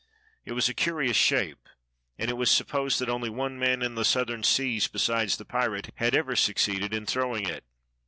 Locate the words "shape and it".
1.15-2.33